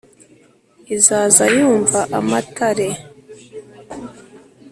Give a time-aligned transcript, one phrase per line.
[0.95, 2.87] izaza yumva amatare